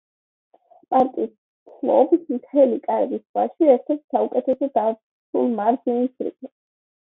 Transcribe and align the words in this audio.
პარკი 0.95 1.27
ფლობს 1.73 2.23
მთელს 2.33 2.81
კარიბის 2.89 3.23
ზღვაში 3.27 3.71
ერთ-ერთ 3.77 4.03
საუკეთესოდ 4.17 4.75
დაცულ 4.81 5.57
მარჯნის 5.63 6.29
რიფებს. 6.29 6.57